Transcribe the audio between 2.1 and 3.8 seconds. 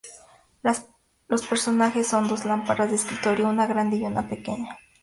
dos lámparas de escritorio, una